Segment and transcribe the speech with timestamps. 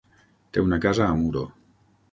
[0.57, 1.47] Té una casa a Muro.